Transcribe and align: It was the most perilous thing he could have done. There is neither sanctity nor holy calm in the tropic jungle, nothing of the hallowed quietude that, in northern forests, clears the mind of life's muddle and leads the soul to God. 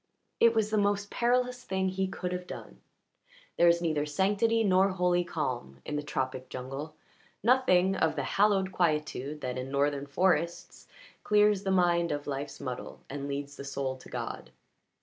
It 0.39 0.55
was 0.55 0.71
the 0.71 0.79
most 0.79 1.11
perilous 1.11 1.63
thing 1.63 1.89
he 1.89 2.07
could 2.07 2.31
have 2.31 2.47
done. 2.47 2.81
There 3.57 3.67
is 3.67 3.83
neither 3.83 4.07
sanctity 4.07 4.63
nor 4.63 4.89
holy 4.89 5.23
calm 5.23 5.79
in 5.85 5.95
the 5.95 6.01
tropic 6.01 6.49
jungle, 6.49 6.95
nothing 7.43 7.95
of 7.95 8.15
the 8.15 8.23
hallowed 8.23 8.71
quietude 8.71 9.41
that, 9.41 9.59
in 9.59 9.69
northern 9.71 10.07
forests, 10.07 10.87
clears 11.23 11.61
the 11.61 11.69
mind 11.69 12.11
of 12.11 12.25
life's 12.25 12.59
muddle 12.59 13.01
and 13.11 13.27
leads 13.27 13.57
the 13.57 13.63
soul 13.63 13.95
to 13.97 14.09
God. 14.09 14.49